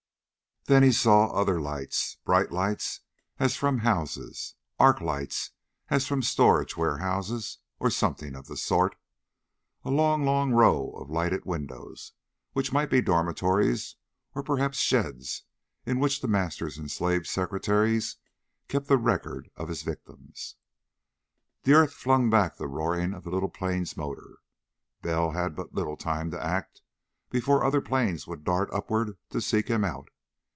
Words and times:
Then 0.65 0.83
he 0.83 0.91
saw 0.91 1.25
other 1.31 1.59
lights. 1.59 2.17
Bright 2.23 2.51
lights, 2.51 2.99
as 3.39 3.55
from 3.57 3.79
houses. 3.79 4.53
Arc 4.79 5.01
lights 5.01 5.49
as 5.89 6.05
from 6.05 6.21
storage 6.21 6.77
warehouses, 6.77 7.57
or 7.79 7.89
something 7.89 8.35
of 8.35 8.45
the 8.45 8.55
sort. 8.55 8.95
A 9.83 9.89
long, 9.89 10.23
long 10.23 10.51
row 10.51 10.91
of 10.91 11.09
lighted 11.09 11.45
windows, 11.45 12.11
which 12.53 12.71
might 12.71 12.91
be 12.91 13.01
dormitories 13.01 13.95
or 14.35 14.43
perhaps 14.43 14.77
sheds 14.77 15.45
in 15.83 15.99
which 15.99 16.21
The 16.21 16.27
Master's 16.27 16.77
enslaved 16.77 17.25
secretaries 17.25 18.17
kept 18.67 18.85
the 18.87 18.97
record 18.99 19.49
of 19.55 19.67
his 19.67 19.81
victims. 19.81 20.57
The 21.63 21.73
earth 21.73 21.91
flung 21.93 22.29
back 22.29 22.55
the 22.57 22.67
roaring 22.67 23.15
of 23.15 23.23
the 23.23 23.31
little 23.31 23.49
plane's 23.49 23.97
motor. 23.97 24.37
Bell 25.01 25.31
had 25.31 25.55
but 25.55 25.73
little 25.73 25.97
time 25.97 26.29
to 26.29 26.41
act 26.41 26.83
before 27.31 27.63
other 27.65 27.81
planes 27.81 28.27
would 28.27 28.43
dart 28.43 28.69
upward 28.71 29.17
to 29.31 29.41
seek 29.41 29.67
him 29.67 29.83
out. 29.83 30.09